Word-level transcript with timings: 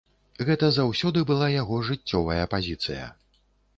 Гэта 0.47 0.69
заўсёды 0.77 1.19
была 1.31 1.51
яго 1.61 1.75
жыццёвая 1.91 2.45
пазіцыя. 2.57 3.05